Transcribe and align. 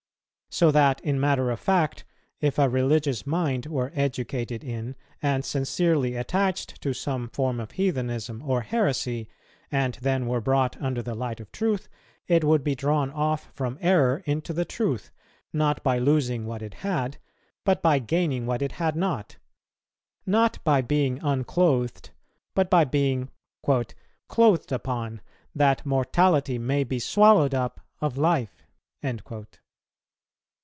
So 0.53 0.69
that, 0.71 0.99
in 0.99 1.17
matter 1.17 1.49
of 1.49 1.61
fact, 1.61 2.03
if 2.41 2.59
a 2.59 2.67
religious 2.67 3.25
mind 3.25 3.67
were 3.67 3.93
educated 3.95 4.65
in 4.65 4.97
and 5.21 5.45
sincerely 5.45 6.15
attached 6.17 6.81
to 6.81 6.93
some 6.93 7.29
form 7.29 7.61
of 7.61 7.71
heathenism 7.71 8.43
or 8.45 8.59
heresy, 8.59 9.29
and 9.71 9.97
then 10.01 10.27
were 10.27 10.41
brought 10.41 10.75
under 10.81 11.01
the 11.01 11.15
light 11.15 11.39
of 11.39 11.53
truth, 11.53 11.87
it 12.27 12.43
would 12.43 12.65
be 12.65 12.75
drawn 12.75 13.11
off 13.11 13.49
from 13.55 13.77
error 13.79 14.23
into 14.25 14.51
the 14.51 14.65
truth, 14.65 15.09
not 15.53 15.81
by 15.83 15.97
losing 15.99 16.45
what 16.45 16.61
it 16.61 16.73
had, 16.83 17.15
but 17.63 17.81
by 17.81 17.97
gaining 17.99 18.45
what 18.45 18.61
it 18.61 18.73
had 18.73 18.97
not, 18.97 19.37
not 20.25 20.61
by 20.65 20.81
being 20.81 21.17
unclothed, 21.23 22.09
but 22.53 22.69
by 22.69 22.83
being 22.83 23.29
'clothed 23.63 24.71
upon,' 24.73 25.21
'that 25.55 25.85
mortality 25.85 26.57
may 26.59 26.83
be 26.83 26.99
swallowed 26.99 27.53
up 27.55 27.79
of 28.01 28.17
life.' 28.17 28.67